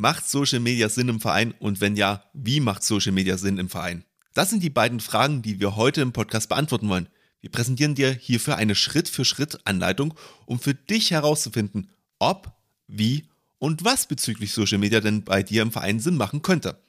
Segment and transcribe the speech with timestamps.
[0.00, 3.68] Macht Social Media Sinn im Verein und wenn ja, wie macht Social Media Sinn im
[3.68, 4.02] Verein?
[4.32, 7.10] Das sind die beiden Fragen, die wir heute im Podcast beantworten wollen.
[7.42, 10.14] Wir präsentieren dir hierfür eine Schritt-für-Schritt-Anleitung,
[10.46, 12.50] um für dich herauszufinden, ob,
[12.86, 13.26] wie
[13.58, 16.80] und was bezüglich Social Media denn bei dir im Verein Sinn machen könnte.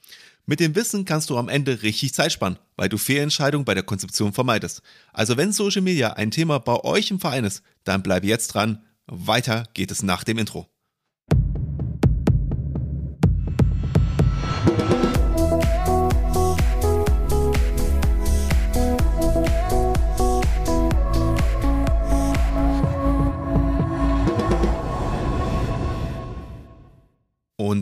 [0.45, 3.83] Mit dem Wissen kannst du am Ende richtig Zeit sparen, weil du Fehlentscheidungen bei der
[3.83, 4.83] Konzeption vermeidest.
[5.11, 8.85] Also wenn Social Media ein Thema bei euch im Verein ist, dann bleib jetzt dran.
[9.05, 10.70] Weiter geht es nach dem Intro.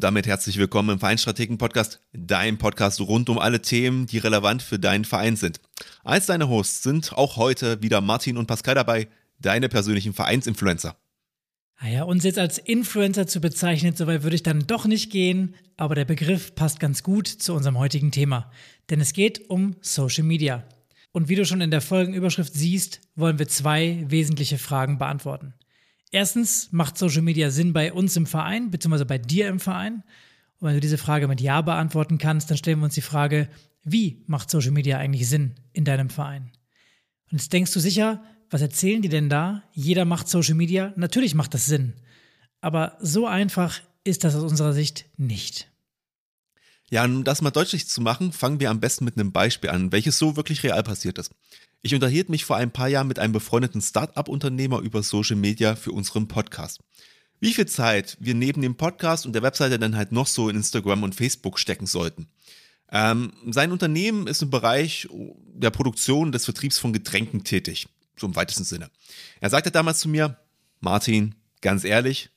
[0.10, 5.06] Damit herzlich willkommen im Vereinstrategen-Podcast, dein Podcast rund um alle Themen, die relevant für deinen
[5.06, 5.62] Verein sind.
[6.04, 10.96] Als deine Hosts sind auch heute wieder Martin und Pascal dabei, deine persönlichen Vereinsinfluencer.
[11.80, 15.54] Naja, ah uns jetzt als Influencer zu bezeichnen, soweit würde ich dann doch nicht gehen,
[15.78, 18.52] aber der Begriff passt ganz gut zu unserem heutigen Thema.
[18.90, 20.64] Denn es geht um Social Media.
[21.12, 25.54] Und wie du schon in der Folgenüberschrift siehst, wollen wir zwei wesentliche Fragen beantworten.
[26.12, 30.04] Erstens, macht Social Media Sinn bei uns im Verein, beziehungsweise bei dir im Verein?
[30.60, 33.48] Und wenn du diese Frage mit Ja beantworten kannst, dann stellen wir uns die Frage,
[33.84, 36.52] wie macht Social Media eigentlich Sinn in deinem Verein?
[37.32, 39.64] Und jetzt denkst du sicher, was erzählen die denn da?
[39.74, 40.94] Jeder macht Social Media.
[40.96, 41.94] Natürlich macht das Sinn.
[42.62, 45.70] Aber so einfach ist das aus unserer Sicht nicht.
[46.90, 49.92] Ja, um das mal deutlich zu machen, fangen wir am besten mit einem Beispiel an,
[49.92, 51.32] welches so wirklich real passiert ist.
[51.82, 55.94] Ich unterhielt mich vor ein paar Jahren mit einem befreundeten Start-up-Unternehmer über Social Media für
[55.94, 56.82] unseren Podcast.
[57.40, 60.58] Wie viel Zeit wir neben dem Podcast und der Webseite dann halt noch so in
[60.58, 62.28] Instagram und Facebook stecken sollten.
[62.92, 65.08] Ähm, sein Unternehmen ist im Bereich
[65.54, 68.90] der Produktion des Vertriebs von Getränken tätig, so im weitesten Sinne.
[69.40, 70.38] Er sagte damals zu mir,
[70.82, 72.30] Martin, ganz ehrlich,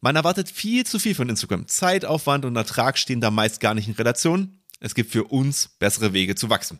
[0.00, 1.66] man erwartet viel zu viel von Instagram.
[1.66, 4.60] Zeitaufwand und Ertrag stehen da meist gar nicht in Relation.
[4.78, 6.78] Es gibt für uns bessere Wege zu wachsen.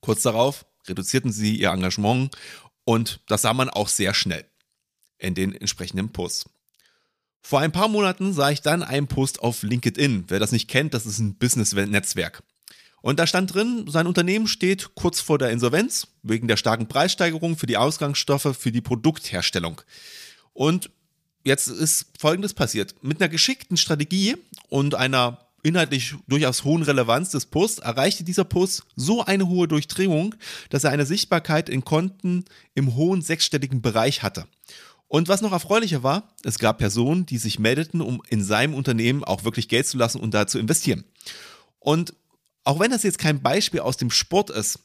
[0.00, 2.36] Kurz darauf reduzierten sie ihr Engagement
[2.84, 4.44] und das sah man auch sehr schnell
[5.18, 6.46] in den entsprechenden Posts.
[7.40, 10.24] Vor ein paar Monaten sah ich dann einen Post auf LinkedIn.
[10.28, 12.42] Wer das nicht kennt, das ist ein Business-Netzwerk.
[13.02, 17.58] Und da stand drin, sein Unternehmen steht kurz vor der Insolvenz wegen der starken Preissteigerung
[17.58, 19.82] für die Ausgangsstoffe für die Produktherstellung.
[20.54, 20.88] Und
[21.44, 22.94] jetzt ist Folgendes passiert.
[23.02, 24.36] Mit einer geschickten Strategie
[24.70, 30.36] und einer inhaltlich durchaus hohen Relevanz des Posts erreichte dieser Post so eine hohe Durchdringung,
[30.70, 32.44] dass er eine Sichtbarkeit in Konten
[32.74, 34.46] im hohen sechsstelligen Bereich hatte.
[35.08, 39.24] Und was noch erfreulicher war, es gab Personen, die sich meldeten, um in seinem Unternehmen
[39.24, 41.04] auch wirklich Geld zu lassen und da zu investieren.
[41.78, 42.14] Und
[42.64, 44.80] auch wenn das jetzt kein Beispiel aus dem Sport ist,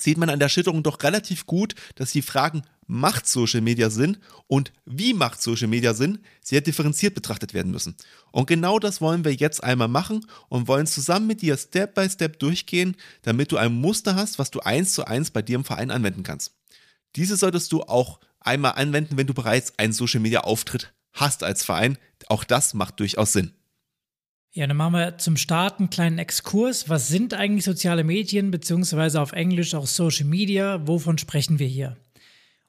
[0.00, 4.16] sieht man an der Schilderung doch relativ gut, dass die Fragen, macht Social Media Sinn
[4.48, 7.94] und wie macht Social Media Sinn, sehr differenziert betrachtet werden müssen.
[8.32, 12.10] Und genau das wollen wir jetzt einmal machen und wollen zusammen mit dir Step by
[12.10, 15.64] Step durchgehen, damit du ein Muster hast, was du eins zu eins bei dir im
[15.64, 16.56] Verein anwenden kannst.
[17.14, 21.64] Diese solltest du auch einmal anwenden, wenn du bereits einen Social Media Auftritt hast als
[21.64, 21.96] Verein.
[22.26, 23.52] Auch das macht durchaus Sinn.
[24.52, 26.88] Ja, dann machen wir zum Start einen kleinen Exkurs.
[26.88, 30.88] Was sind eigentlich soziale Medien, beziehungsweise auf Englisch auch Social Media?
[30.88, 31.96] Wovon sprechen wir hier?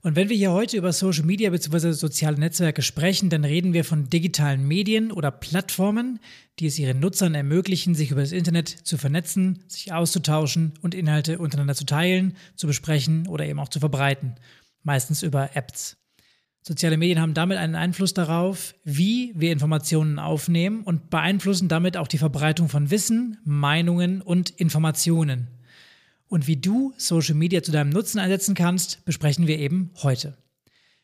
[0.04, 1.92] Und wenn wir hier heute über Social Media bzw.
[1.92, 6.20] soziale Netzwerke sprechen, dann reden wir von digitalen Medien oder Plattformen,
[6.60, 11.40] die es ihren Nutzern ermöglichen, sich über das Internet zu vernetzen, sich auszutauschen und Inhalte
[11.40, 14.36] untereinander zu teilen, zu besprechen oder eben auch zu verbreiten.
[14.84, 16.01] Meistens über Apps.
[16.64, 22.08] Soziale Medien haben damit einen Einfluss darauf, wie wir Informationen aufnehmen und beeinflussen damit auch
[22.08, 25.48] die Verbreitung von Wissen, Meinungen und Informationen.
[26.28, 30.38] Und wie du Social Media zu deinem Nutzen einsetzen kannst, besprechen wir eben heute.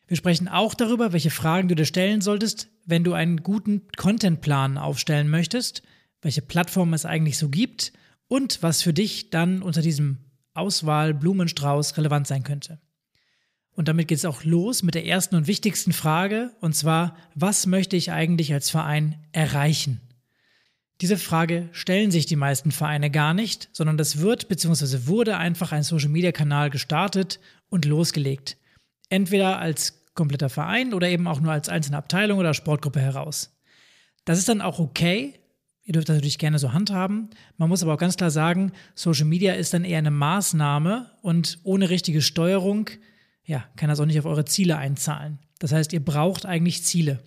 [0.06, 4.78] Wir sprechen auch darüber, welche Fragen du dir stellen solltest, wenn du einen guten Contentplan
[4.78, 5.82] aufstellen möchtest,
[6.22, 7.92] welche Plattformen es eigentlich so gibt
[8.28, 10.18] und was für dich dann unter diesem
[10.54, 12.78] Auswahl Blumenstrauß relevant sein könnte.
[13.78, 17.64] Und damit geht es auch los mit der ersten und wichtigsten Frage, und zwar, was
[17.64, 20.00] möchte ich eigentlich als Verein erreichen?
[21.00, 25.06] Diese Frage stellen sich die meisten Vereine gar nicht, sondern das wird bzw.
[25.06, 27.38] wurde einfach ein Social-Media-Kanal gestartet
[27.68, 28.56] und losgelegt.
[29.10, 33.56] Entweder als kompletter Verein oder eben auch nur als einzelne Abteilung oder Sportgruppe heraus.
[34.24, 35.34] Das ist dann auch okay.
[35.84, 37.30] Ihr dürft das natürlich gerne so handhaben.
[37.58, 41.60] Man muss aber auch ganz klar sagen, Social Media ist dann eher eine Maßnahme und
[41.62, 42.90] ohne richtige Steuerung
[43.48, 45.38] ja, kann das auch nicht auf eure Ziele einzahlen.
[45.58, 47.18] Das heißt, ihr braucht eigentlich Ziele.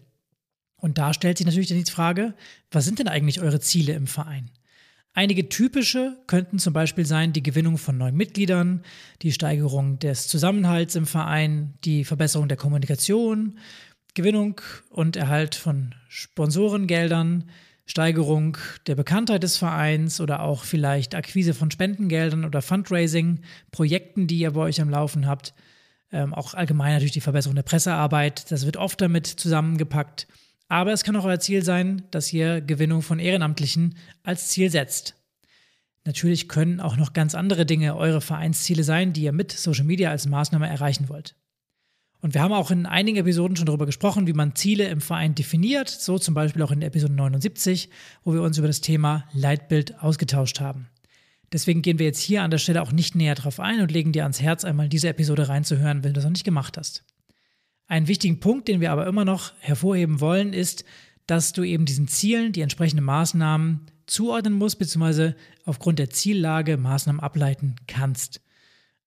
[0.77, 2.35] Und da stellt sich natürlich dann die Frage,
[2.69, 4.51] was sind denn eigentlich eure Ziele im Verein?
[5.13, 8.83] Einige typische könnten zum Beispiel sein die Gewinnung von neuen Mitgliedern,
[9.23, 13.57] die Steigerung des Zusammenhalts im Verein, die Verbesserung der Kommunikation,
[14.13, 17.49] Gewinnung und Erhalt von Sponsorengeldern,
[17.87, 24.51] Steigerung der Bekanntheit des Vereins oder auch vielleicht Akquise von Spendengeldern oder Fundraising-Projekten, die ihr
[24.51, 25.55] bei euch am Laufen habt.
[26.11, 28.51] Ähm, auch allgemein natürlich die Verbesserung der Pressearbeit.
[28.51, 30.27] Das wird oft damit zusammengepackt.
[30.67, 35.15] Aber es kann auch euer Ziel sein, dass ihr Gewinnung von Ehrenamtlichen als Ziel setzt.
[36.05, 40.09] Natürlich können auch noch ganz andere Dinge eure Vereinsziele sein, die ihr mit Social Media
[40.09, 41.35] als Maßnahme erreichen wollt.
[42.21, 45.35] Und wir haben auch in einigen Episoden schon darüber gesprochen, wie man Ziele im Verein
[45.35, 47.89] definiert, so zum Beispiel auch in Episode 79,
[48.23, 50.87] wo wir uns über das Thema Leitbild ausgetauscht haben.
[51.53, 54.13] Deswegen gehen wir jetzt hier an der Stelle auch nicht näher drauf ein und legen
[54.13, 57.03] dir ans Herz, einmal diese Episode reinzuhören, wenn du das noch nicht gemacht hast.
[57.87, 60.85] Einen wichtigen Punkt, den wir aber immer noch hervorheben wollen, ist,
[61.27, 67.19] dass du eben diesen Zielen die entsprechenden Maßnahmen zuordnen musst, beziehungsweise aufgrund der Ziellage Maßnahmen
[67.19, 68.41] ableiten kannst.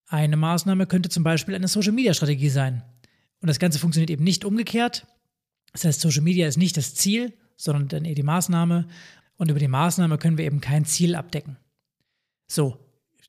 [0.07, 2.83] Eine Maßnahme könnte zum Beispiel eine Social-Media-Strategie sein.
[3.41, 5.07] Und das Ganze funktioniert eben nicht umgekehrt.
[5.71, 8.87] Das heißt, Social Media ist nicht das Ziel, sondern dann eher die Maßnahme.
[9.37, 11.57] Und über die Maßnahme können wir eben kein Ziel abdecken.
[12.47, 12.77] So,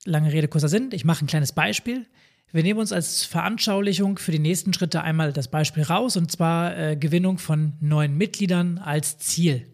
[0.04, 0.90] lange Rede, kurzer Sinn.
[0.92, 2.06] Ich mache ein kleines Beispiel.
[2.52, 6.76] Wir nehmen uns als Veranschaulichung für die nächsten Schritte einmal das Beispiel raus, und zwar
[6.76, 9.66] äh, Gewinnung von neuen Mitgliedern als Ziel.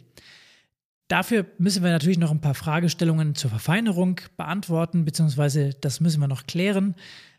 [1.08, 6.28] Dafür müssen wir natürlich noch ein paar Fragestellungen zur Verfeinerung beantworten, beziehungsweise das müssen wir
[6.28, 6.94] noch klären.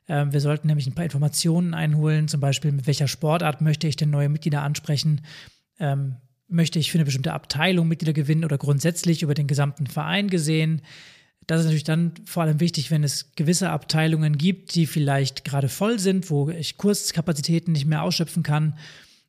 [0.08, 3.96] Ähm, wir sollten nämlich ein paar Informationen einholen, zum Beispiel mit welcher Sportart möchte ich
[3.96, 5.22] denn neue Mitglieder ansprechen.
[5.80, 6.18] Ähm,
[6.48, 10.84] möchte ich für eine bestimmte Abteilung Mitglieder gewinnen oder grundsätzlich über den gesamten Verein gesehen?
[11.48, 15.70] Das ist natürlich dann vor allem wichtig, wenn es gewisse Abteilungen gibt, die vielleicht gerade
[15.70, 18.78] voll sind, wo ich Kurskapazitäten nicht mehr ausschöpfen kann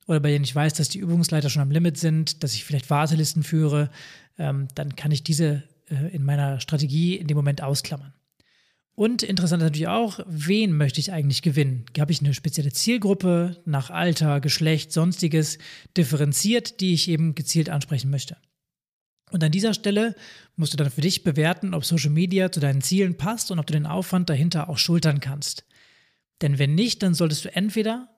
[0.07, 2.91] oder bei denen ich weiß, dass die Übungsleiter schon am Limit sind, dass ich vielleicht
[2.91, 3.91] Wartelisten führe,
[4.39, 8.13] ähm, dann kann ich diese äh, in meiner Strategie in dem Moment ausklammern.
[8.97, 11.85] Und interessant ist natürlich auch, wen möchte ich eigentlich gewinnen?
[11.99, 15.59] Habe ich eine spezielle Zielgruppe nach Alter, Geschlecht, sonstiges
[15.97, 18.37] differenziert, die ich eben gezielt ansprechen möchte?
[19.31, 20.15] Und an dieser Stelle
[20.57, 23.67] musst du dann für dich bewerten, ob Social Media zu deinen Zielen passt und ob
[23.67, 25.65] du den Aufwand dahinter auch schultern kannst.
[26.43, 28.09] Denn wenn nicht, dann solltest du entweder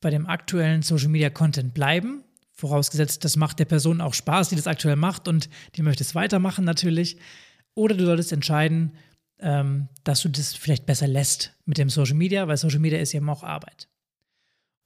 [0.00, 2.22] bei dem aktuellen Social Media Content bleiben,
[2.52, 6.14] vorausgesetzt, das macht der Person auch Spaß, die das aktuell macht und die möchte es
[6.14, 7.16] weitermachen natürlich,
[7.74, 8.92] oder du solltest entscheiden,
[9.38, 13.14] ähm, dass du das vielleicht besser lässt mit dem Social Media, weil Social Media ist
[13.14, 13.88] eben auch Arbeit.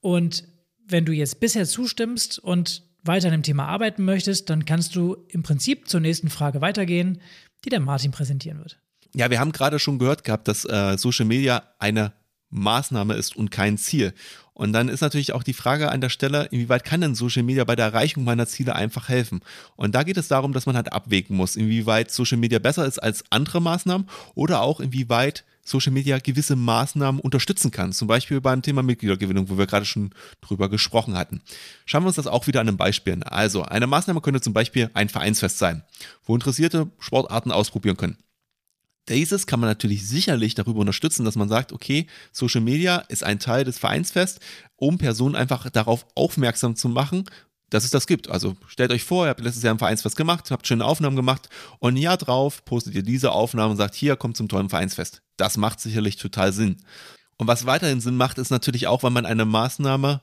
[0.01, 0.45] Und
[0.87, 5.17] wenn du jetzt bisher zustimmst und weiter an dem Thema arbeiten möchtest, dann kannst du
[5.29, 7.20] im Prinzip zur nächsten Frage weitergehen,
[7.64, 8.79] die der Martin präsentieren wird.
[9.14, 12.12] Ja, wir haben gerade schon gehört gehabt, dass äh, Social Media eine
[12.50, 14.14] Maßnahme ist und kein Ziel.
[14.53, 17.64] Und dann ist natürlich auch die Frage an der Stelle, inwieweit kann denn Social Media
[17.64, 19.41] bei der Erreichung meiner Ziele einfach helfen?
[19.76, 22.99] Und da geht es darum, dass man halt abwägen muss, inwieweit Social Media besser ist
[22.99, 27.93] als andere Maßnahmen oder auch inwieweit Social Media gewisse Maßnahmen unterstützen kann.
[27.93, 30.11] Zum Beispiel beim Thema Mitgliedergewinnung, wo wir gerade schon
[30.41, 31.43] drüber gesprochen hatten.
[31.85, 33.23] Schauen wir uns das auch wieder an einem Beispiel an.
[33.25, 35.83] Also, eine Maßnahme könnte zum Beispiel ein Vereinsfest sein,
[36.25, 38.17] wo Interessierte Sportarten ausprobieren können.
[39.09, 43.39] Dieses kann man natürlich sicherlich darüber unterstützen, dass man sagt, okay, Social Media ist ein
[43.39, 44.41] Teil des Vereinsfests,
[44.75, 47.25] um Personen einfach darauf aufmerksam zu machen,
[47.71, 48.31] dass es das gibt.
[48.31, 51.49] Also stellt euch vor, ihr habt letztes Jahr ein Vereinsfest gemacht, habt schöne Aufnahmen gemacht
[51.79, 55.23] und ein Jahr drauf postet ihr diese Aufnahmen und sagt, hier kommt zum tollen Vereinsfest.
[55.37, 56.77] Das macht sicherlich total Sinn.
[57.39, 60.21] Und was weiterhin Sinn macht, ist natürlich auch, wenn man eine Maßnahme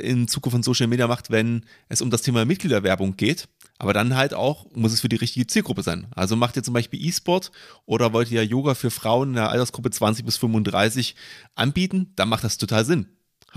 [0.00, 3.48] in Zukunft von Social Media macht, wenn es um das Thema Mitgliederwerbung geht.
[3.78, 6.06] Aber dann halt auch, muss es für die richtige Zielgruppe sein.
[6.14, 7.50] Also macht ihr zum Beispiel E-Sport
[7.84, 11.14] oder wollt ihr Yoga für Frauen in der Altersgruppe 20 bis 35
[11.54, 13.06] anbieten, dann macht das total Sinn.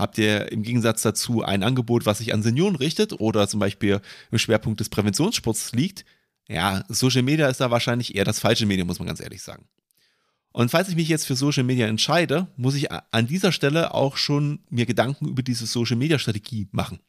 [0.00, 4.00] Habt ihr im Gegensatz dazu ein Angebot, was sich an Senioren richtet oder zum Beispiel
[4.30, 6.06] im Schwerpunkt des Präventionssports liegt,
[6.48, 9.66] ja, Social Media ist da wahrscheinlich eher das falsche Medium, muss man ganz ehrlich sagen.
[10.52, 14.16] Und falls ich mich jetzt für Social Media entscheide, muss ich an dieser Stelle auch
[14.16, 17.00] schon mir Gedanken über diese Social Media Strategie machen.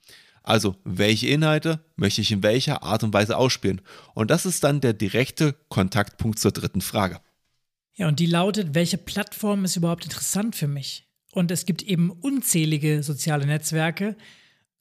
[0.43, 3.81] Also, welche Inhalte möchte ich in welcher Art und Weise ausspielen?
[4.13, 7.21] Und das ist dann der direkte Kontaktpunkt zur dritten Frage.
[7.93, 11.07] Ja, und die lautet, welche Plattform ist überhaupt interessant für mich?
[11.33, 14.15] Und es gibt eben unzählige soziale Netzwerke,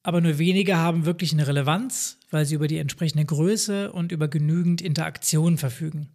[0.03, 4.29] aber nur wenige haben wirklich eine Relevanz, weil sie über die entsprechende Größe und über
[4.29, 6.09] genügend Interaktion verfügen.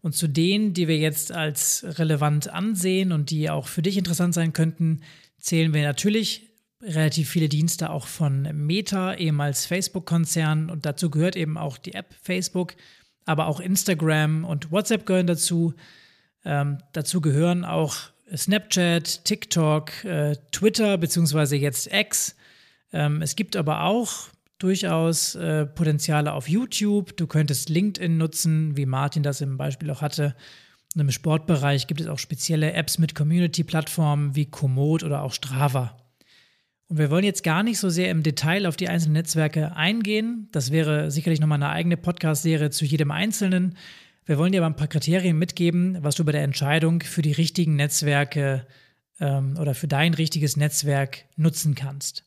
[0.00, 4.34] Und zu denen, die wir jetzt als relevant ansehen und die auch für dich interessant
[4.34, 5.00] sein könnten,
[5.38, 6.48] zählen wir natürlich
[6.82, 10.70] relativ viele Dienste auch von Meta, ehemals Facebook-Konzern.
[10.70, 12.74] Und dazu gehört eben auch die App Facebook,
[13.24, 15.74] aber auch Instagram und WhatsApp gehören dazu.
[16.44, 17.96] Ähm, dazu gehören auch
[18.36, 22.36] Snapchat, TikTok, äh, Twitter beziehungsweise jetzt X.
[22.92, 27.16] Ähm, es gibt aber auch durchaus äh, Potenziale auf YouTube.
[27.16, 30.34] Du könntest LinkedIn nutzen, wie Martin das im Beispiel auch hatte.
[30.94, 35.96] Und im Sportbereich gibt es auch spezielle Apps mit Community-Plattformen wie Komoot oder auch Strava.
[36.88, 40.48] Und wir wollen jetzt gar nicht so sehr im Detail auf die einzelnen Netzwerke eingehen.
[40.52, 43.76] Das wäre sicherlich nochmal eine eigene Podcast-Serie zu jedem Einzelnen.
[44.28, 47.32] Wir wollen dir aber ein paar Kriterien mitgeben, was du bei der Entscheidung für die
[47.32, 48.66] richtigen Netzwerke
[49.20, 52.26] ähm, oder für dein richtiges Netzwerk nutzen kannst.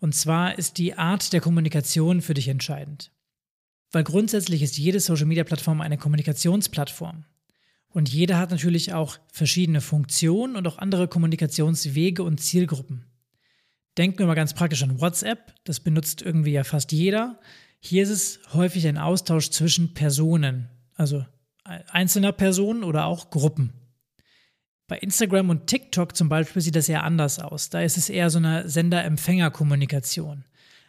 [0.00, 3.12] Und zwar ist die Art der Kommunikation für dich entscheidend.
[3.90, 7.26] Weil grundsätzlich ist jede Social-Media-Plattform eine Kommunikationsplattform.
[7.90, 13.04] Und jede hat natürlich auch verschiedene Funktionen und auch andere Kommunikationswege und Zielgruppen.
[13.98, 17.38] Denkt nur mal ganz praktisch an WhatsApp, das benutzt irgendwie ja fast jeder.
[17.80, 21.24] Hier ist es häufig ein Austausch zwischen Personen, also
[21.64, 23.72] einzelner Personen oder auch Gruppen.
[24.88, 27.70] Bei Instagram und TikTok zum Beispiel sieht das eher anders aus.
[27.70, 30.44] Da ist es eher so eine Sender-Empfänger-Kommunikation.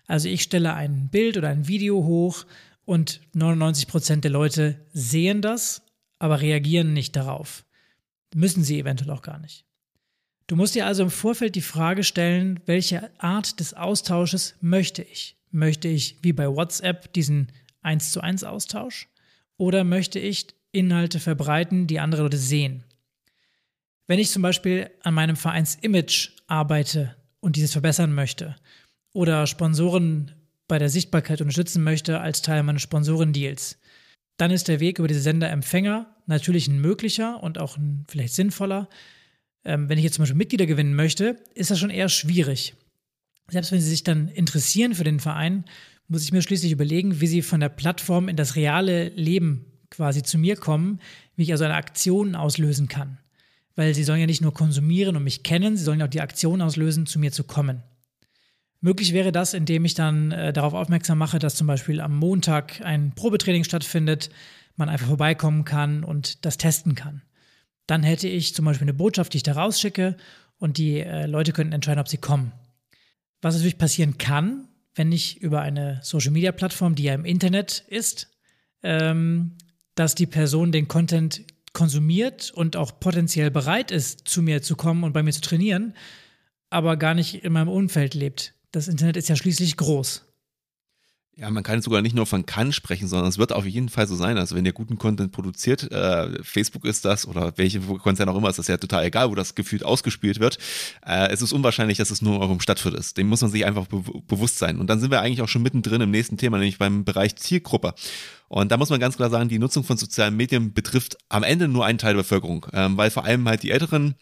[0.07, 2.45] Also ich stelle ein Bild oder ein Video hoch
[2.85, 5.83] und 99 Prozent der Leute sehen das,
[6.19, 7.65] aber reagieren nicht darauf.
[8.35, 9.65] Müssen sie eventuell auch gar nicht.
[10.47, 15.37] Du musst dir also im Vorfeld die Frage stellen, welche Art des Austausches möchte ich?
[15.51, 19.07] Möchte ich wie bei WhatsApp diesen 1 zu 1 Austausch?
[19.57, 22.83] Oder möchte ich Inhalte verbreiten, die andere Leute sehen?
[24.07, 28.55] Wenn ich zum Beispiel an meinem Vereinsimage arbeite und dieses verbessern möchte
[29.13, 30.31] oder Sponsoren
[30.67, 33.77] bei der Sichtbarkeit unterstützen möchte als Teil meines Sponsorendeals,
[34.37, 38.89] dann ist der Weg über diese Sender-Empfänger natürlich ein möglicher und auch ein vielleicht sinnvoller.
[39.63, 42.75] Ähm, wenn ich jetzt zum Beispiel Mitglieder gewinnen möchte, ist das schon eher schwierig.
[43.49, 45.65] Selbst wenn Sie sich dann interessieren für den Verein,
[46.07, 50.23] muss ich mir schließlich überlegen, wie Sie von der Plattform in das reale Leben quasi
[50.23, 50.99] zu mir kommen,
[51.35, 53.19] wie ich also eine Aktion auslösen kann.
[53.75, 56.21] Weil Sie sollen ja nicht nur konsumieren und mich kennen, Sie sollen ja auch die
[56.21, 57.83] Aktion auslösen, zu mir zu kommen.
[58.81, 62.81] Möglich wäre das, indem ich dann äh, darauf aufmerksam mache, dass zum Beispiel am Montag
[62.83, 64.29] ein Probetraining stattfindet,
[64.75, 67.21] man einfach vorbeikommen kann und das testen kann.
[67.87, 70.17] Dann hätte ich zum Beispiel eine Botschaft, die ich da rausschicke
[70.57, 72.51] und die äh, Leute könnten entscheiden, ob sie kommen.
[73.41, 78.29] Was natürlich passieren kann, wenn ich über eine Social-Media-Plattform, die ja im Internet ist,
[78.83, 79.57] ähm,
[79.95, 85.03] dass die Person den Content konsumiert und auch potenziell bereit ist, zu mir zu kommen
[85.03, 85.95] und bei mir zu trainieren,
[86.69, 88.53] aber gar nicht in meinem Umfeld lebt.
[88.71, 90.32] Das Internet ist ja schließlich groß.
[91.35, 94.05] Ja, man kann sogar nicht nur von kann sprechen, sondern es wird auf jeden Fall
[94.07, 94.37] so sein.
[94.37, 98.49] Also wenn ihr guten Content produziert, äh, Facebook ist das oder welche Konzern auch immer,
[98.49, 100.59] ist das ja total egal, wo das gefühlt ausgespielt wird.
[101.03, 103.17] Äh, es ist unwahrscheinlich, dass es nur in eurem Stadtviertel ist.
[103.17, 104.77] Dem muss man sich einfach be bewusst sein.
[104.79, 107.95] Und dann sind wir eigentlich auch schon mittendrin im nächsten Thema, nämlich beim Bereich Zielgruppe.
[108.47, 111.67] Und da muss man ganz klar sagen, die Nutzung von sozialen Medien betrifft am Ende
[111.67, 114.13] nur einen Teil der Bevölkerung, ähm, weil vor allem halt die Älteren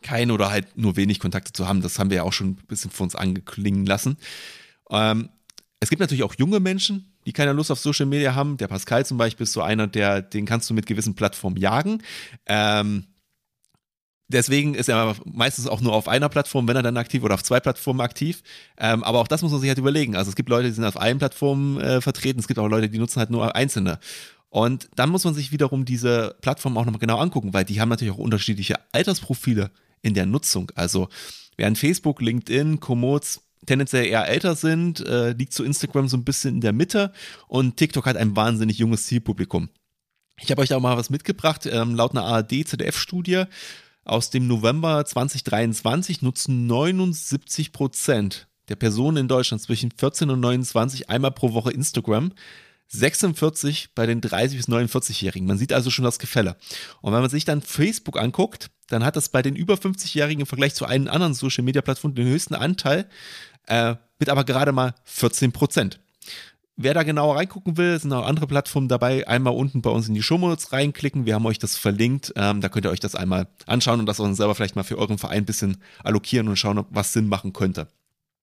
[0.00, 1.82] keine oder halt nur wenig Kontakte zu haben.
[1.82, 4.16] Das haben wir ja auch schon ein bisschen für uns angeklingen lassen.
[4.90, 5.28] Ähm,
[5.80, 8.56] es gibt natürlich auch junge Menschen, die keine Lust auf Social Media haben.
[8.56, 12.02] Der Pascal zum Beispiel ist so einer, der, den kannst du mit gewissen Plattformen jagen.
[12.46, 13.04] Ähm,
[14.26, 17.44] deswegen ist er meistens auch nur auf einer Plattform, wenn er dann aktiv oder auf
[17.44, 18.42] zwei Plattformen aktiv.
[18.76, 20.16] Ähm, aber auch das muss man sich halt überlegen.
[20.16, 22.40] Also es gibt Leute, die sind auf allen Plattformen äh, vertreten.
[22.40, 24.00] Es gibt auch Leute, die nutzen halt nur einzelne.
[24.50, 27.90] Und dann muss man sich wiederum diese Plattformen auch nochmal genau angucken, weil die haben
[27.90, 29.70] natürlich auch unterschiedliche Altersprofile
[30.02, 30.72] in der Nutzung.
[30.74, 31.08] Also
[31.56, 36.56] während Facebook, LinkedIn, Komoot tendenziell eher älter sind, äh, liegt zu Instagram so ein bisschen
[36.56, 37.12] in der Mitte
[37.46, 39.68] und TikTok hat ein wahnsinnig junges Zielpublikum.
[40.40, 41.66] Ich habe euch da mal was mitgebracht.
[41.66, 43.44] Ähm, laut einer ARD-ZDF-Studie
[44.04, 51.10] aus dem November 2023 nutzen 79 Prozent der Personen in Deutschland zwischen 14 und 29
[51.10, 52.32] einmal pro Woche Instagram.
[52.88, 55.46] 46 bei den 30 bis 49-Jährigen.
[55.46, 56.56] Man sieht also schon das Gefälle.
[57.00, 60.46] Und wenn man sich dann Facebook anguckt, dann hat das bei den über 50-Jährigen im
[60.46, 63.06] Vergleich zu allen anderen Social-Media-Plattformen den höchsten Anteil,
[63.66, 66.00] äh, mit aber gerade mal 14 Prozent.
[66.80, 69.26] Wer da genauer reingucken will, sind auch andere Plattformen dabei.
[69.26, 71.26] Einmal unten bei uns in die Shownotes reinklicken.
[71.26, 72.32] Wir haben euch das verlinkt.
[72.36, 74.96] Ähm, da könnt ihr euch das einmal anschauen und das auch selber vielleicht mal für
[74.96, 77.88] euren Verein ein bisschen allokieren und schauen, ob was Sinn machen könnte.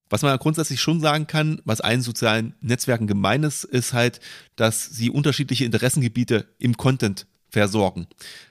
[0.09, 4.19] Was man grundsätzlich schon sagen kann, was allen sozialen Netzwerken gemein ist, ist halt,
[4.55, 8.07] dass sie unterschiedliche Interessengebiete im Content versorgen.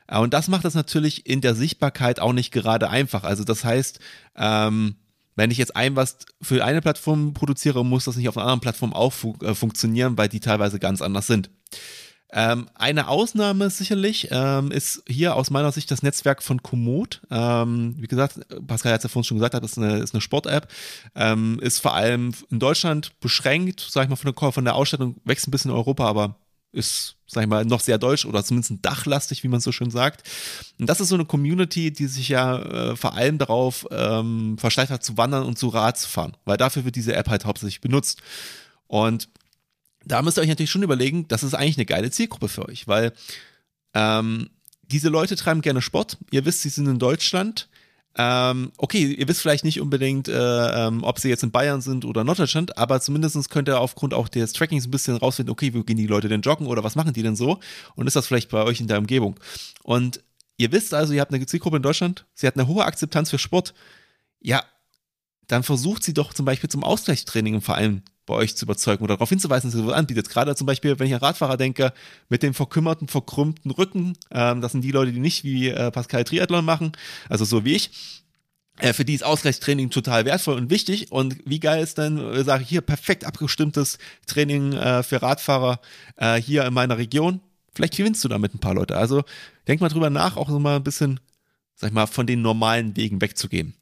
[0.08, 3.24] Äh, und das macht das natürlich in der Sichtbarkeit auch nicht gerade einfach.
[3.24, 4.00] Also das heißt,
[4.36, 4.96] ähm,
[5.36, 8.60] wenn ich jetzt ein was für eine Plattform produziere, muss das nicht auf einer anderen
[8.60, 11.50] Plattform auch fu äh, funktionieren, weil die teilweise ganz anders sind.
[12.36, 17.22] Ähm, eine Ausnahme sicherlich ähm, ist hier aus meiner Sicht das Netzwerk von Komoot.
[17.30, 20.20] Ähm, wie gesagt, Pascal hat es ja vorhin schon gesagt, das ist eine, ist eine
[20.20, 20.66] Sport-App.
[21.14, 25.14] Ähm, ist vor allem in Deutschland beschränkt, sag ich mal, von der, von der Ausstattung,
[25.24, 26.34] wächst ein bisschen in Europa, aber
[26.72, 30.28] ist, sag ich mal, noch sehr deutsch oder zumindest dachlastig, wie man so schön sagt.
[30.80, 34.90] Und das ist so eine Community, die sich ja äh, vor allem darauf ähm, versteift
[34.90, 37.80] hat, zu wandern und zu Rad zu fahren, weil dafür wird diese App halt hauptsächlich
[37.80, 38.22] benutzt.
[38.88, 39.28] Und
[40.06, 42.86] da müsst ihr euch natürlich schon überlegen, das ist eigentlich eine geile Zielgruppe für euch,
[42.86, 43.12] weil
[43.94, 44.50] ähm,
[44.82, 46.18] diese Leute treiben gerne Sport.
[46.30, 47.68] Ihr wisst, sie sind in Deutschland.
[48.16, 52.04] ähm, okay, ihr wisst vielleicht nicht unbedingt, äh, ähm, ob sie jetzt in Bayern sind
[52.04, 55.82] oder Norddeutschland, aber zumindest könnt ihr aufgrund auch des Trackings ein bisschen rausfinden, okay, wo
[55.82, 57.58] gehen die Leute denn joggen oder was machen die denn so?
[57.96, 59.40] Und ist das vielleicht bei euch in der Umgebung?
[59.82, 60.20] Und
[60.58, 63.38] ihr wisst also, ihr habt eine Zielgruppe in Deutschland, sie hat eine hohe Akzeptanz für
[63.38, 63.74] Sport.
[64.40, 64.62] Ja,
[65.48, 69.16] dann versucht sie doch zum Beispiel zum Ausgleichstraining im Verein bei euch zu überzeugen oder
[69.16, 70.28] darauf hinzuweisen, dass ihr sowas anbietet.
[70.28, 71.92] Gerade zum Beispiel, wenn ich an Radfahrer denke,
[72.28, 76.24] mit dem verkümmerten, verkrümmten Rücken, ähm, das sind die Leute, die nicht wie äh, Pascal
[76.24, 76.92] Triathlon machen,
[77.28, 78.22] also so wie ich.
[78.78, 81.12] Äh, für die ist Ausgleichstraining total wertvoll und wichtig.
[81.12, 85.80] Und wie geil ist denn, äh, sage ich hier, perfekt abgestimmtes Training äh, für Radfahrer
[86.16, 87.40] äh, hier in meiner Region.
[87.74, 88.96] Vielleicht gewinnst du damit ein paar Leute.
[88.96, 89.24] Also
[89.68, 91.20] denk mal drüber nach, auch so mal ein bisschen,
[91.74, 93.74] sag ich mal, von den normalen Wegen wegzugehen.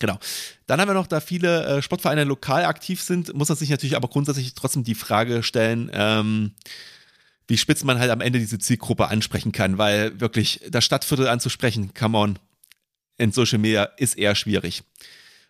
[0.00, 0.18] Genau.
[0.66, 3.96] Dann haben wir noch, da viele äh, Sportvereine lokal aktiv sind, muss man sich natürlich
[3.96, 6.52] aber grundsätzlich trotzdem die Frage stellen, ähm,
[7.46, 11.92] wie spitz man halt am Ende diese Zielgruppe ansprechen kann, weil wirklich das Stadtviertel anzusprechen,
[11.94, 12.38] come on,
[13.18, 14.82] in Social Media ist eher schwierig.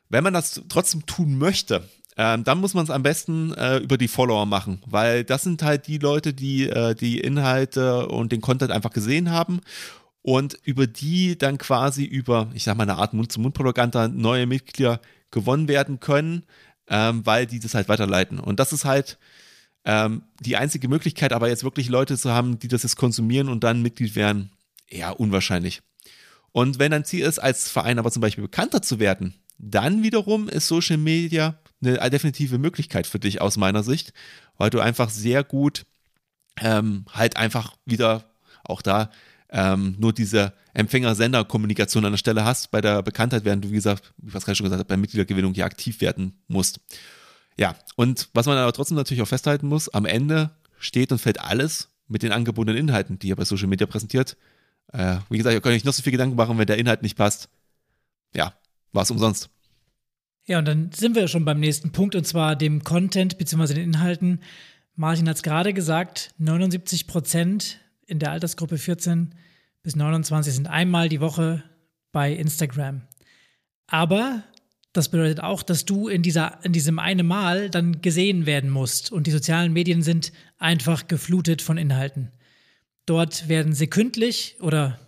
[0.09, 3.99] Wenn man das trotzdem tun möchte, ähm, dann muss man es am besten äh, über
[3.99, 8.41] die Follower machen, weil das sind halt die Leute, die äh, die Inhalte und den
[8.41, 9.61] Content einfach gesehen haben
[10.23, 15.01] und über die dann quasi über, ich sag mal, eine Art Mund-zu-Mund-Propaganda neue Mitglieder
[15.31, 16.45] gewonnen werden können,
[16.89, 18.39] ähm, weil die das halt weiterleiten.
[18.39, 19.19] Und das ist halt
[19.85, 23.65] ähm, die einzige Möglichkeit, aber jetzt wirklich Leute zu haben, die das jetzt konsumieren und
[23.65, 24.51] dann Mitglied werden,
[24.89, 25.83] eher unwahrscheinlich.
[26.53, 30.49] Und wenn dein Ziel ist, als Verein aber zum Beispiel bekannter zu werden, dann wiederum
[30.49, 34.13] ist Social Media eine definitive Möglichkeit für dich aus meiner Sicht,
[34.59, 35.87] weil du einfach sehr gut
[36.61, 38.25] ähm, halt einfach wieder
[38.65, 39.11] auch da
[39.53, 44.13] ähm, nur diese Empfänger-Sender-Kommunikation an der Stelle hast bei der Bekanntheit, während du, wie gesagt,
[44.19, 46.81] wie Pascal schon gesagt hat, bei Mitgliedergewinnung ja aktiv werden musst.
[47.59, 51.41] Ja, und was man aber trotzdem natürlich auch festhalten muss, am Ende steht und fällt
[51.41, 54.37] alles mit den angebotenen Inhalten, die ihr bei Social Media präsentiert.
[54.93, 57.17] Äh, wie gesagt, ihr könnt euch noch so viel Gedanken machen, wenn der Inhalt nicht
[57.17, 57.49] passt.
[58.35, 58.55] Ja,
[58.93, 59.51] war es umsonst.
[60.47, 63.75] Ja, und dann sind wir schon beim nächsten Punkt und zwar dem Content bzw.
[63.75, 64.41] den Inhalten.
[64.97, 67.81] Martin hat es gerade gesagt, 79 Prozent
[68.11, 69.35] in der Altersgruppe 14
[69.83, 71.63] bis 29 sind einmal die Woche
[72.13, 73.03] bei Instagram.
[73.87, 74.43] Aber
[74.93, 79.13] das bedeutet auch, dass du in, dieser, in diesem eine Mal dann gesehen werden musst.
[79.13, 82.33] Und die sozialen Medien sind einfach geflutet von Inhalten.
[83.07, 84.99] Dort werden sekündlich oder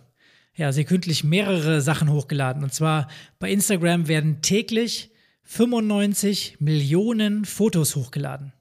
[0.55, 2.63] ja, sekündlich mehrere Sachen hochgeladen.
[2.63, 5.11] Und zwar bei Instagram werden täglich
[5.43, 8.53] 95 Millionen Fotos hochgeladen.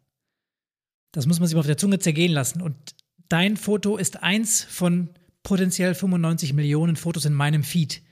[1.12, 2.62] Das muss man sich mal auf der Zunge zergehen lassen.
[2.62, 2.74] Und
[3.32, 5.08] dein Foto ist eins von
[5.42, 8.02] potenziell 95 Millionen Fotos in meinem Feed.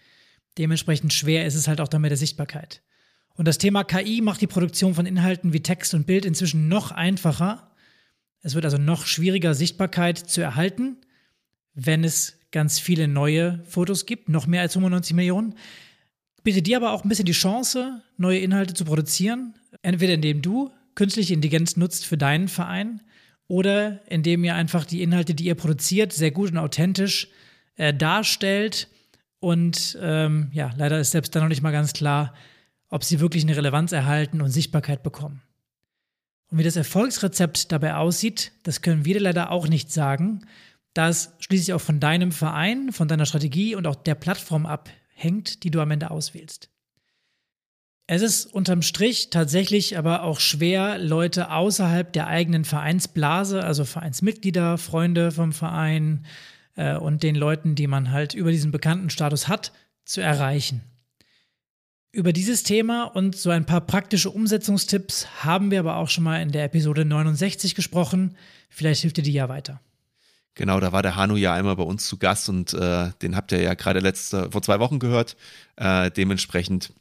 [0.56, 2.82] Dementsprechend schwer ist es halt auch dann mit der Sichtbarkeit.
[3.34, 6.90] Und das Thema KI macht die Produktion von Inhalten wie Text und Bild inzwischen noch
[6.90, 7.70] einfacher.
[8.40, 10.96] Es wird also noch schwieriger, Sichtbarkeit zu erhalten,
[11.74, 15.54] wenn es ganz viele neue Fotos gibt, noch mehr als 95 Millionen.
[16.42, 20.70] Bitte dir aber auch ein bisschen die Chance, neue Inhalte zu produzieren, entweder indem du
[20.94, 23.02] künstliche Intelligenz nutzt für deinen Verein
[23.50, 27.26] oder indem ihr einfach die Inhalte, die ihr produziert, sehr gut und authentisch
[27.74, 28.86] äh, darstellt.
[29.40, 32.32] Und ähm, ja, leider ist selbst dann noch nicht mal ganz klar,
[32.90, 35.42] ob sie wirklich eine Relevanz erhalten und Sichtbarkeit bekommen.
[36.52, 40.46] Und wie das Erfolgsrezept dabei aussieht, das können wir leider auch nicht sagen,
[40.94, 45.64] da es schließlich auch von deinem Verein, von deiner Strategie und auch der Plattform abhängt,
[45.64, 46.70] die du am Ende auswählst.
[48.12, 54.78] Es ist unterm Strich tatsächlich aber auch schwer, Leute außerhalb der eigenen Vereinsblase, also Vereinsmitglieder,
[54.78, 56.26] Freunde vom Verein
[56.74, 59.70] äh, und den Leuten, die man halt über diesen bekannten Status hat,
[60.04, 60.80] zu erreichen.
[62.10, 66.42] Über dieses Thema und so ein paar praktische Umsetzungstipps haben wir aber auch schon mal
[66.42, 68.36] in der Episode 69 gesprochen.
[68.70, 69.80] Vielleicht hilft dir die ja weiter.
[70.56, 73.52] Genau, da war der Hanu ja einmal bei uns zu Gast und äh, den habt
[73.52, 75.36] ihr ja gerade letzte, vor zwei Wochen gehört.
[75.76, 76.92] Äh, dementsprechend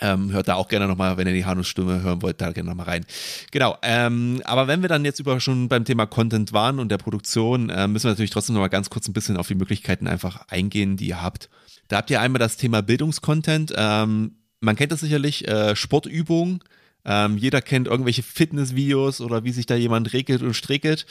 [0.00, 2.68] ähm, hört da auch gerne nochmal, wenn ihr die Hanus Stimme hören wollt, da gerne
[2.68, 3.06] nochmal rein.
[3.50, 6.98] Genau, ähm, aber wenn wir dann jetzt über schon beim Thema Content waren und der
[6.98, 10.48] Produktion, äh, müssen wir natürlich trotzdem nochmal ganz kurz ein bisschen auf die Möglichkeiten einfach
[10.48, 11.48] eingehen, die ihr habt.
[11.88, 13.72] Da habt ihr einmal das Thema Bildungskontent.
[13.76, 16.60] Ähm, man kennt das sicherlich, äh, Sportübungen
[17.06, 21.06] ähm, jeder kennt irgendwelche Fitnessvideos oder wie sich da jemand regelt und strickelt.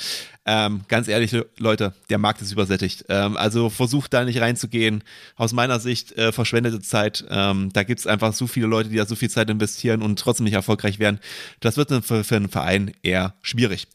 [0.45, 3.05] Ähm, ganz ehrlich, Leute, der Markt ist übersättigt.
[3.09, 5.03] Ähm, also versucht da nicht reinzugehen.
[5.37, 7.25] Aus meiner Sicht äh, verschwendete Zeit.
[7.29, 10.19] Ähm, da gibt es einfach so viele Leute, die da so viel Zeit investieren und
[10.19, 11.19] trotzdem nicht erfolgreich werden.
[11.61, 13.87] Das wird für, für einen Verein eher schwierig.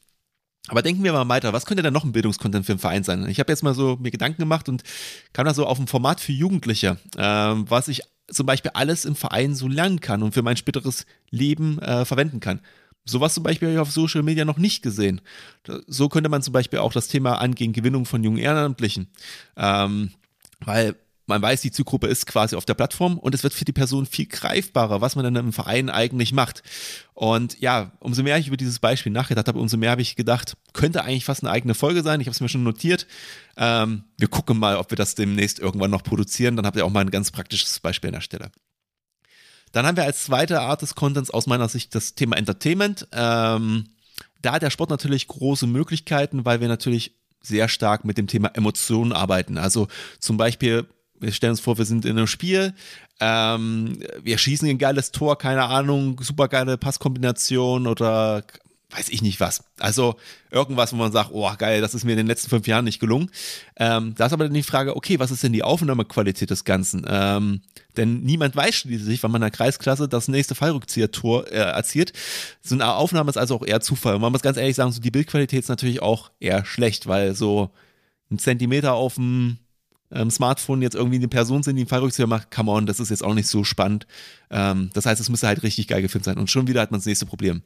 [0.68, 3.28] Aber denken wir mal weiter, was könnte denn noch ein Bildungskontent für einen Verein sein?
[3.28, 4.84] Ich habe jetzt mal so mir Gedanken gemacht und
[5.32, 9.16] kam da so auf ein Format für Jugendliche, ähm, was ich zum Beispiel alles im
[9.16, 12.60] Verein so lernen kann und für mein späteres Leben äh, verwenden kann.
[13.04, 15.20] Sowas zum Beispiel habe ich auf Social Media noch nicht gesehen.
[15.86, 19.08] So könnte man zum Beispiel auch das Thema angehen, Gewinnung von jungen Ehrenamtlichen.
[19.56, 20.10] Ähm,
[20.60, 20.96] weil
[21.30, 24.04] man weiß, die Zielgruppe ist quasi auf der Plattform und es wird für die Person
[24.04, 26.62] viel greifbarer, was man dann im Verein eigentlich macht.
[27.14, 30.56] Und ja, umso mehr ich über dieses Beispiel nachgedacht habe, umso mehr habe ich gedacht,
[30.74, 32.20] könnte eigentlich fast eine eigene Folge sein.
[32.20, 33.06] Ich habe es mir schon notiert.
[33.56, 36.56] Ähm, wir gucken mal, ob wir das demnächst irgendwann noch produzieren.
[36.56, 38.50] Dann habt ihr auch mal ein ganz praktisches Beispiel an der Stelle.
[39.72, 43.06] Dann haben wir als zweite Art des Contents aus meiner Sicht das Thema Entertainment.
[43.12, 43.84] Ähm,
[44.42, 48.48] da hat der Sport natürlich große Möglichkeiten, weil wir natürlich sehr stark mit dem Thema
[48.54, 49.58] Emotionen arbeiten.
[49.58, 49.88] Also
[50.18, 50.86] zum Beispiel
[51.20, 52.74] wir stellen uns vor, wir sind in einem Spiel,
[53.20, 58.44] ähm, wir schießen ein geiles Tor, keine Ahnung, super geile Passkombination oder
[58.90, 59.62] weiß ich nicht was.
[59.78, 60.16] Also
[60.50, 62.98] irgendwas, wo man sagt, oh geil, das ist mir in den letzten fünf Jahren nicht
[62.98, 63.30] gelungen.
[63.76, 67.06] Ähm, da ist aber dann die Frage, okay, was ist denn die Aufnahmequalität des Ganzen?
[67.08, 67.62] Ähm,
[67.96, 72.12] denn niemand weiß schließlich, wann man in der Kreisklasse das nächste Fallrückzieher-Tor äh, erzielt.
[72.62, 74.16] So eine Aufnahme ist also auch eher Zufall.
[74.16, 77.34] Und man muss ganz ehrlich sagen, so die Bildqualität ist natürlich auch eher schlecht, weil
[77.34, 77.70] so
[78.30, 79.58] ein Zentimeter auf dem
[80.12, 83.10] ähm, Smartphone jetzt irgendwie eine Person sind, die einen Fallrückzieher macht, come on, das ist
[83.10, 84.06] jetzt auch nicht so spannend.
[84.50, 86.38] Ähm, das heißt, es müsste halt richtig geil gefilmt sein.
[86.38, 87.62] Und schon wieder hat man das nächste Problem.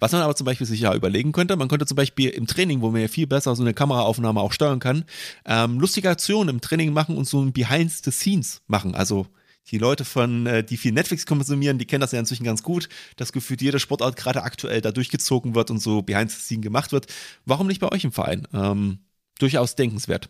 [0.00, 2.80] Was man aber zum Beispiel sich ja überlegen könnte, man könnte zum Beispiel im Training,
[2.80, 5.04] wo man ja viel besser so eine Kameraaufnahme auch steuern kann,
[5.44, 8.94] ähm, lustige Aktionen im Training machen und so ein Behind the Scenes machen.
[8.94, 9.26] Also
[9.70, 12.88] die Leute von, äh, die viel Netflix konsumieren, die kennen das ja inzwischen ganz gut,
[13.16, 16.92] dass gefühlt jede Sportart gerade aktuell da durchgezogen wird und so Behind the Scene gemacht
[16.92, 17.06] wird.
[17.44, 18.48] Warum nicht bei euch im Verein?
[18.54, 19.00] Ähm,
[19.38, 20.28] durchaus denkenswert.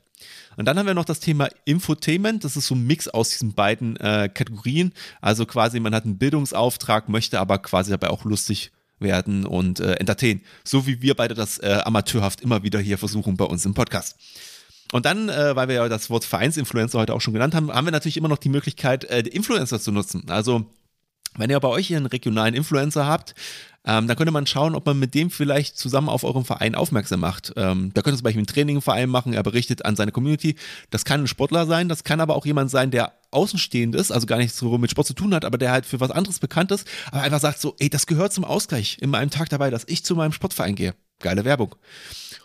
[0.57, 2.45] Und dann haben wir noch das Thema Infotainment.
[2.45, 4.93] Das ist so ein Mix aus diesen beiden äh, Kategorien.
[5.21, 9.95] Also quasi, man hat einen Bildungsauftrag, möchte aber quasi dabei auch lustig werden und äh,
[9.95, 10.43] entertain.
[10.65, 14.17] So wie wir beide das äh, amateurhaft immer wieder hier versuchen bei uns im Podcast.
[14.93, 17.87] Und dann, äh, weil wir ja das Wort Vereinsinfluencer heute auch schon genannt haben, haben
[17.87, 20.25] wir natürlich immer noch die Möglichkeit, äh, Influencer zu nutzen.
[20.29, 20.67] Also
[21.39, 23.35] wenn ihr bei euch einen regionalen Influencer habt,
[23.85, 27.21] ähm, dann könnte man schauen, ob man mit dem vielleicht zusammen auf euren Verein aufmerksam
[27.21, 27.55] macht.
[27.57, 30.57] Ähm, da könnte zum Beispiel ein Trainingverein machen, er berichtet an seine Community.
[30.91, 34.27] Das kann ein Sportler sein, das kann aber auch jemand sein, der außenstehend ist, also
[34.27, 36.71] gar nichts so mit Sport zu tun hat, aber der halt für was anderes bekannt
[36.71, 39.85] ist, aber einfach sagt so, ey, das gehört zum Ausgleich in meinem Tag dabei, dass
[39.87, 40.95] ich zu meinem Sportverein gehe.
[41.21, 41.75] Geile Werbung.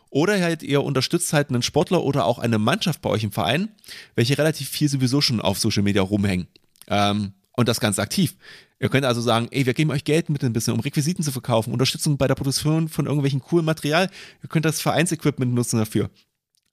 [0.09, 3.69] Oder halt ihr unterstützt halt einen Sportler oder auch eine Mannschaft bei euch im Verein,
[4.15, 6.47] welche relativ viel sowieso schon auf Social Media rumhängen.
[6.87, 8.35] Ähm, und das ganz aktiv.
[8.79, 11.31] Ihr könnt also sagen, ey, wir geben euch Geld mit ein bisschen, um Requisiten zu
[11.31, 14.09] verkaufen, Unterstützung bei der Produktion von irgendwelchen coolen Material.
[14.41, 16.09] Ihr könnt das Vereinsequipment nutzen dafür.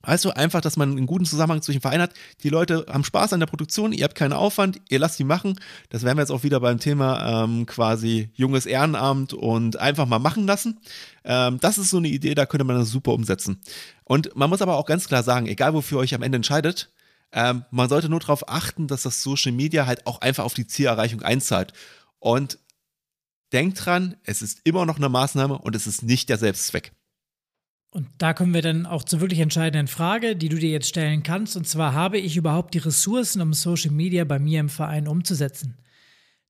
[0.03, 2.15] Also einfach, dass man einen guten Zusammenhang zwischen Verein hat.
[2.43, 5.61] Die Leute haben Spaß an der Produktion, ihr habt keinen Aufwand, ihr lasst die machen.
[5.91, 10.19] Das wären wir jetzt auch wieder beim Thema ähm, quasi junges Ehrenamt und einfach mal
[10.19, 10.81] machen lassen.
[11.25, 13.61] Ähm, das ist so eine Idee, da könnte man das super umsetzen.
[14.05, 16.91] Und man muss aber auch ganz klar sagen, egal wofür ihr euch am Ende entscheidet,
[17.33, 20.67] ähm, man sollte nur darauf achten, dass das Social Media halt auch einfach auf die
[20.67, 21.73] Zielerreichung einzahlt.
[22.19, 22.59] Und
[23.53, 26.93] denkt dran, es ist immer noch eine Maßnahme und es ist nicht der Selbstzweck.
[27.93, 31.25] Und da kommen wir dann auch zur wirklich entscheidenden Frage, die du dir jetzt stellen
[31.25, 31.57] kannst.
[31.57, 35.77] Und zwar, habe ich überhaupt die Ressourcen, um Social Media bei mir im Verein umzusetzen?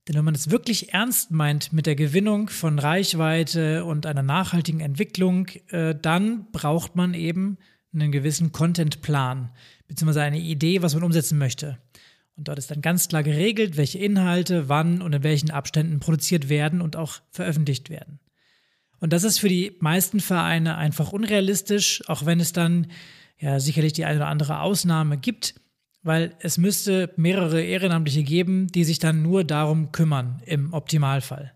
[0.07, 4.81] Denn wenn man es wirklich ernst meint mit der Gewinnung von Reichweite und einer nachhaltigen
[4.81, 7.57] Entwicklung, äh, dann braucht man eben
[7.93, 9.51] einen gewissen Contentplan,
[9.89, 11.79] beziehungsweise eine Idee, was man umsetzen möchte.
[12.37, 16.49] Und dort ist dann ganz klar geregelt, welche Inhalte wann und in welchen Abständen produziert
[16.49, 18.21] werden und auch veröffentlicht werden.
[19.01, 22.87] Und das ist für die meisten Vereine einfach unrealistisch, auch wenn es dann
[23.39, 25.55] ja sicherlich die eine oder andere Ausnahme gibt,
[26.03, 31.53] weil es müsste mehrere Ehrenamtliche geben, die sich dann nur darum kümmern, im Optimalfall.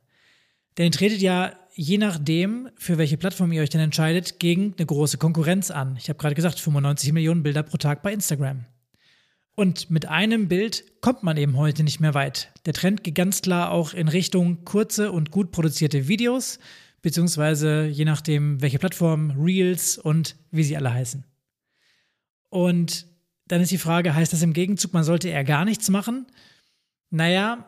[0.77, 4.87] Denn ihr tretet ja je nachdem, für welche Plattform ihr euch denn entscheidet, gegen eine
[4.87, 5.97] große Konkurrenz an.
[5.99, 8.65] Ich habe gerade gesagt, 95 Millionen Bilder pro Tag bei Instagram.
[9.57, 12.53] Und mit einem Bild kommt man eben heute nicht mehr weit.
[12.67, 16.59] Der Trend geht ganz klar auch in Richtung kurze und gut produzierte Videos,
[17.03, 21.25] beziehungsweise je nachdem, welche Plattform, Reels und wie sie alle heißen.
[22.51, 23.07] Und
[23.47, 26.27] dann ist die Frage, heißt das im Gegenzug, man sollte eher gar nichts machen?
[27.11, 27.65] Naja,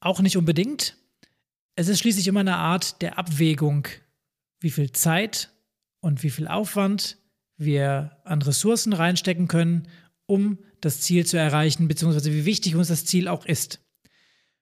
[0.00, 0.96] auch nicht unbedingt.
[1.74, 3.88] Es ist schließlich immer eine Art der Abwägung,
[4.60, 5.50] wie viel Zeit
[6.00, 7.16] und wie viel Aufwand
[7.56, 9.88] wir an Ressourcen reinstecken können,
[10.26, 13.80] um das Ziel zu erreichen, beziehungsweise wie wichtig uns das Ziel auch ist.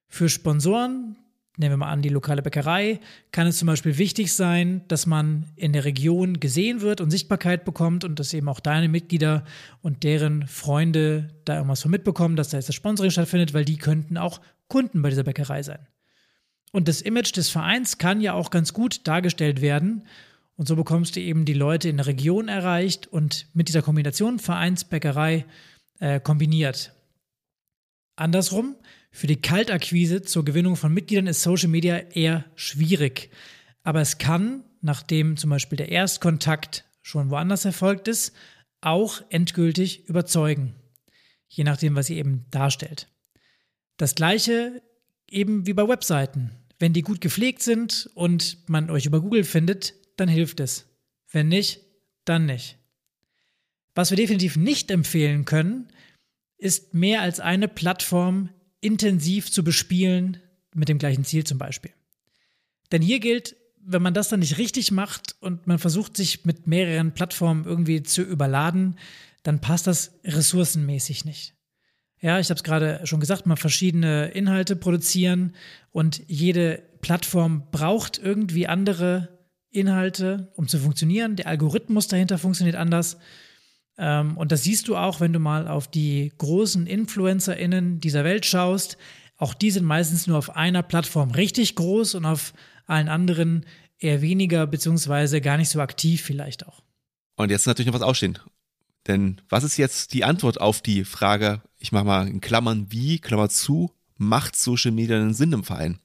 [0.07, 1.17] Für Sponsoren,
[1.57, 5.47] nehmen wir mal an die lokale Bäckerei, kann es zum Beispiel wichtig sein, dass man
[5.55, 9.43] in der Region gesehen wird und Sichtbarkeit bekommt und dass eben auch deine Mitglieder
[9.81, 13.77] und deren Freunde da irgendwas von mitbekommen, dass da jetzt das Sponsoring stattfindet, weil die
[13.77, 15.87] könnten auch Kunden bei dieser Bäckerei sein.
[16.71, 20.07] Und das Image des Vereins kann ja auch ganz gut dargestellt werden.
[20.55, 24.39] Und so bekommst du eben die Leute in der Region erreicht und mit dieser Kombination
[24.39, 25.45] Vereinsbäckerei
[25.99, 26.93] äh, kombiniert.
[28.15, 28.75] Andersrum,
[29.11, 33.31] für die Kaltakquise zur Gewinnung von Mitgliedern ist Social Media eher schwierig.
[33.83, 38.33] Aber es kann, nachdem zum Beispiel der Erstkontakt schon woanders erfolgt ist,
[38.79, 40.75] auch endgültig überzeugen.
[41.53, 43.09] je nachdem, was sie eben darstellt.
[43.97, 44.81] Das gleiche
[45.27, 46.51] eben wie bei Webseiten.
[46.81, 50.87] Wenn die gut gepflegt sind und man euch über Google findet, dann hilft es.
[51.29, 51.81] Wenn nicht,
[52.25, 52.79] dann nicht.
[53.93, 55.89] Was wir definitiv nicht empfehlen können,
[56.57, 60.41] ist mehr als eine Plattform intensiv zu bespielen,
[60.73, 61.91] mit dem gleichen Ziel zum Beispiel.
[62.91, 66.65] Denn hier gilt, wenn man das dann nicht richtig macht und man versucht, sich mit
[66.65, 68.97] mehreren Plattformen irgendwie zu überladen,
[69.43, 71.53] dann passt das ressourcenmäßig nicht.
[72.21, 75.53] Ja, ich habe es gerade schon gesagt, man verschiedene Inhalte produzieren
[75.91, 79.39] und jede Plattform braucht irgendwie andere
[79.71, 81.35] Inhalte, um zu funktionieren.
[81.35, 83.17] Der Algorithmus dahinter funktioniert anders.
[83.97, 88.45] Ähm, und das siehst du auch, wenn du mal auf die großen InfluencerInnen dieser Welt
[88.45, 88.97] schaust.
[89.37, 92.53] Auch die sind meistens nur auf einer Plattform richtig groß und auf
[92.85, 93.65] allen anderen
[93.97, 96.83] eher weniger, beziehungsweise gar nicht so aktiv vielleicht auch.
[97.37, 98.37] Und jetzt natürlich noch was ausstehen.
[99.07, 103.19] Denn was ist jetzt die Antwort auf die Frage, ich mache mal in Klammern wie,
[103.19, 105.99] Klammer zu, macht Social Media einen Sinn im Verein?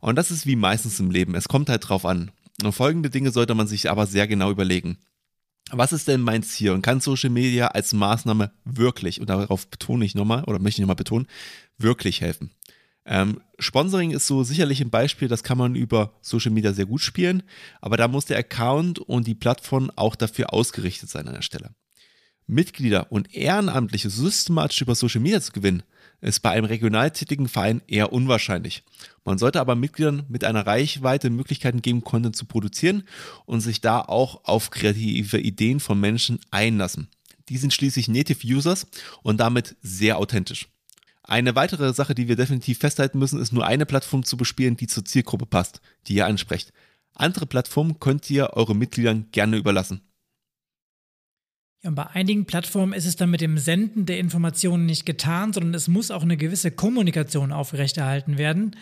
[0.00, 1.36] Und das ist wie meistens im Leben.
[1.36, 2.32] Es kommt halt drauf an.
[2.62, 4.98] Und folgende Dinge sollte man sich aber sehr genau überlegen.
[5.70, 6.72] Was ist denn mein Ziel?
[6.72, 10.82] Und kann Social Media als Maßnahme wirklich, und darauf betone ich nochmal, oder möchte ich
[10.82, 11.28] nochmal betonen,
[11.78, 12.50] wirklich helfen?
[13.04, 17.00] Ähm, Sponsoring ist so sicherlich ein Beispiel, das kann man über Social Media sehr gut
[17.00, 17.42] spielen,
[17.80, 21.74] aber da muss der Account und die Plattform auch dafür ausgerichtet sein an der Stelle.
[22.46, 25.82] Mitglieder und Ehrenamtliche systematisch über Social Media zu gewinnen,
[26.20, 28.84] ist bei einem regional tätigen Verein eher unwahrscheinlich.
[29.24, 33.04] Man sollte aber Mitgliedern mit einer Reichweite Möglichkeiten geben, Content zu produzieren
[33.44, 37.08] und sich da auch auf kreative Ideen von Menschen einlassen.
[37.48, 38.86] Die sind schließlich Native Users
[39.22, 40.68] und damit sehr authentisch.
[41.24, 44.86] Eine weitere Sache, die wir definitiv festhalten müssen, ist nur eine Plattform zu bespielen, die
[44.86, 46.72] zur Zielgruppe passt, die ihr ansprecht.
[47.14, 50.02] Andere Plattformen könnt ihr eure Mitgliedern gerne überlassen.
[51.82, 55.52] Ja, und bei einigen Plattformen ist es dann mit dem Senden der Informationen nicht getan,
[55.52, 58.76] sondern es muss auch eine gewisse Kommunikation aufrechterhalten werden.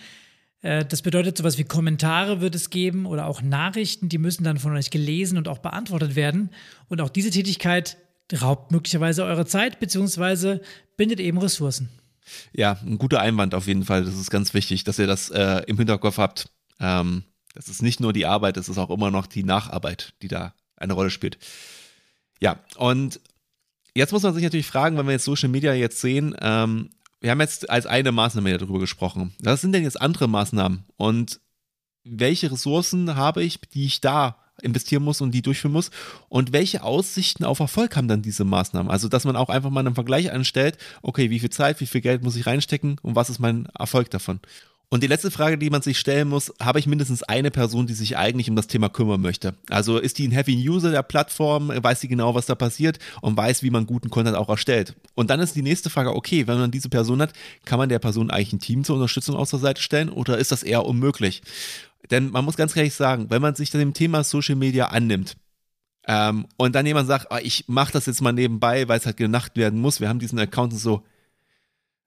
[0.63, 4.59] Äh, das bedeutet, sowas wie Kommentare wird es geben oder auch Nachrichten, die müssen dann
[4.59, 6.51] von euch gelesen und auch beantwortet werden.
[6.89, 7.97] Und auch diese Tätigkeit
[8.41, 10.59] raubt möglicherweise eure Zeit bzw.
[10.97, 11.89] bindet eben Ressourcen.
[12.53, 14.05] Ja, ein guter Einwand auf jeden Fall.
[14.05, 16.51] Das ist ganz wichtig, dass ihr das äh, im Hinterkopf habt.
[16.79, 20.29] Ähm, das ist nicht nur die Arbeit, es ist auch immer noch die Nacharbeit, die
[20.29, 21.39] da eine Rolle spielt.
[22.41, 23.21] Ja, und
[23.95, 27.31] jetzt muss man sich natürlich fragen, wenn wir jetzt Social Media jetzt sehen, ähm, wir
[27.31, 29.35] haben jetzt als eine Maßnahme darüber gesprochen.
[29.43, 30.85] Was sind denn jetzt andere Maßnahmen?
[30.97, 31.41] Und
[32.03, 35.91] welche Ressourcen habe ich, die ich da investieren muss und die durchführen muss?
[36.31, 38.91] Und welche Aussichten auf Erfolg haben dann diese Maßnahmen?
[38.91, 42.01] Also, dass man auch einfach mal einen Vergleich anstellt, okay, wie viel Zeit, wie viel
[42.01, 44.41] Geld muss ich reinstecken und was ist mein Erfolg davon?
[44.93, 47.95] Und die letzte Frage, die man sich stellen muss, habe ich mindestens eine Person, die
[47.95, 49.55] sich eigentlich um das Thema kümmern möchte?
[49.69, 53.37] Also ist die ein Heavy User der Plattform, weiß sie genau, was da passiert und
[53.37, 54.97] weiß, wie man guten Content auch erstellt?
[55.15, 57.33] Und dann ist die nächste Frage, okay, wenn man diese Person hat,
[57.65, 60.51] kann man der Person eigentlich ein Team zur Unterstützung aus der Seite stellen oder ist
[60.51, 61.43] das eher unmöglich?
[62.11, 65.37] Denn man muss ganz ehrlich sagen, wenn man sich dem Thema Social Media annimmt,
[66.09, 69.19] ähm, und dann jemand sagt, oh, ich mache das jetzt mal nebenbei, weil es halt
[69.19, 71.05] genacht werden muss, wir haben diesen Account und so,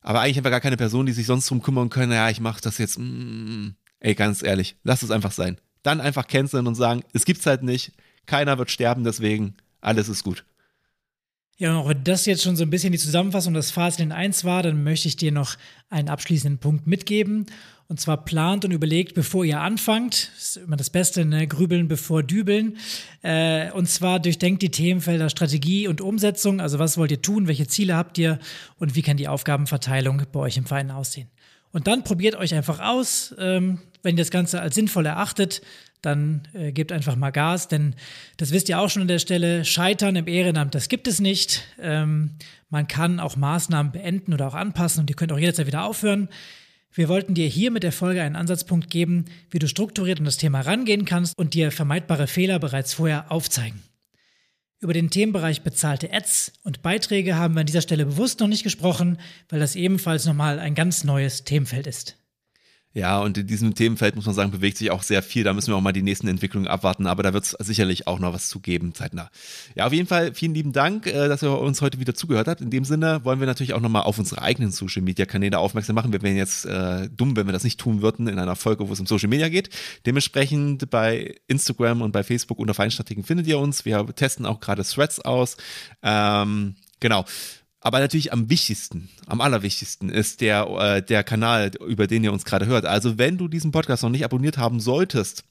[0.04, 2.40] aber eigentlich haben wir gar keine Person, die sich sonst drum kümmern können, ja, ich
[2.40, 5.58] mache das jetzt, mm, ey, ganz ehrlich, lass es einfach sein.
[5.82, 7.94] Dann einfach canceln und sagen, es gibt's halt nicht,
[8.26, 10.46] keiner wird sterben deswegen, alles ist gut.
[11.58, 14.12] Ja, und auch wenn das jetzt schon so ein bisschen die Zusammenfassung des Fazit in
[14.12, 15.56] 1 war, dann möchte ich dir noch
[15.90, 17.46] einen abschließenden Punkt mitgeben.
[17.88, 20.32] Und zwar plant und überlegt, bevor ihr anfangt.
[20.36, 21.48] Das ist immer das Beste, ne?
[21.48, 22.78] Grübeln bevor dübeln.
[23.22, 26.62] Äh, und zwar durchdenkt die Themenfelder Strategie und Umsetzung.
[26.62, 27.48] Also was wollt ihr tun?
[27.48, 28.40] Welche Ziele habt ihr?
[28.80, 31.30] Und wie kann die Aufgabenverteilung bei euch im Verein aussehen?
[31.72, 33.36] Und dann probiert euch einfach aus.
[33.38, 35.62] Ähm, wenn ihr das Ganze als sinnvoll erachtet,
[36.04, 37.96] dann äh, gebt einfach mal Gas, denn
[38.38, 41.64] das wisst ihr auch schon an der Stelle, Scheitern im Ehrenamt, das gibt es nicht.
[41.80, 42.32] Ähm,
[42.70, 46.28] man kann auch Maßnahmen beenden oder auch anpassen und ihr könnt auch jederzeit wieder aufhören.
[46.96, 50.38] Wir wollten dir hier mit der Folge einen Ansatzpunkt geben, wie du strukturiert an das
[50.38, 53.82] Thema rangehen kannst und dir vermeidbare Fehler bereits vorher aufzeigen.
[54.80, 58.64] Über den Themenbereich bezahlte Ads und Beiträge haben wir an dieser Stelle bewusst noch nicht
[58.64, 59.18] gesprochen,
[59.50, 62.18] weil das ebenfalls nochmal ein ganz neues Themenfeld ist.
[62.96, 65.44] Ja, und in diesem Themenfeld muss man sagen, bewegt sich auch sehr viel.
[65.44, 68.20] Da müssen wir auch mal die nächsten Entwicklungen abwarten, aber da wird es sicherlich auch
[68.20, 69.32] noch was zu geben, zeitnah.
[69.74, 72.62] Ja, auf jeden Fall vielen lieben Dank, äh, dass ihr uns heute wieder zugehört habt.
[72.62, 75.96] In dem Sinne wollen wir natürlich auch nochmal auf unsere eigenen Social Media Kanäle aufmerksam
[75.96, 76.14] machen.
[76.14, 78.94] Wir wären jetzt äh, dumm, wenn wir das nicht tun würden in einer Folge, wo
[78.94, 79.72] es um Social Media geht.
[80.06, 83.86] Dementsprechend bei Instagram und bei Facebook unter Feinstrategen findet ihr uns.
[83.86, 85.58] Wir testen auch gerade Threads aus.
[86.04, 87.26] Ähm, genau.
[87.86, 92.46] Aber natürlich am wichtigsten, am allerwichtigsten ist der, äh, der Kanal, über den ihr uns
[92.46, 92.86] gerade hört.
[92.86, 95.44] Also wenn du diesen Podcast noch nicht abonniert haben solltest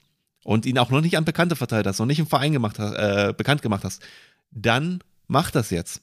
[0.42, 3.34] und ihn auch noch nicht an Bekannte verteilt hast, noch nicht im Verein gemacht äh,
[3.36, 4.02] bekannt gemacht hast,
[4.50, 6.00] dann mach das jetzt,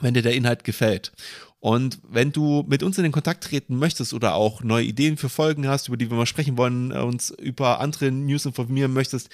[0.00, 1.12] wenn dir der Inhalt gefällt.
[1.60, 5.28] Und wenn du mit uns in den Kontakt treten möchtest oder auch neue Ideen für
[5.28, 9.28] Folgen hast, über die wir mal sprechen wollen, äh, uns über andere News informieren möchtest,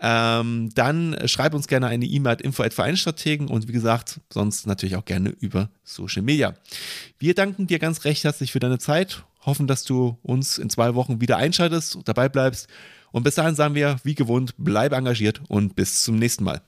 [0.00, 5.04] ähm, dann schreib uns gerne eine E-Mail at info.vereinstrategen und wie gesagt, sonst natürlich auch
[5.04, 6.54] gerne über Social Media.
[7.18, 10.94] Wir danken dir ganz recht herzlich für deine Zeit, hoffen, dass du uns in zwei
[10.94, 12.68] Wochen wieder einschaltest, dabei bleibst
[13.10, 16.62] und bis dahin sagen wir, wie gewohnt, bleib engagiert und bis zum nächsten Mal.